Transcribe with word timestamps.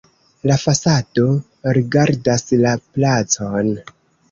La 0.51 0.53
fasado 0.61 1.25
rigardas 1.79 2.47
la 2.65 2.73
placon. 2.97 3.73